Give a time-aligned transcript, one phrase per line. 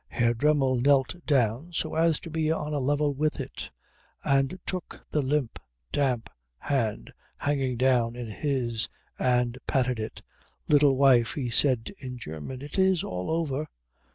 [0.07, 3.69] Herr Dremmel knelt down so as to be on a level with it,
[4.23, 5.59] and took the limp
[5.91, 6.27] damp
[6.57, 10.23] hand hanging down in his and patted it.
[10.67, 13.67] "Little wife," he said in German, "it is all over.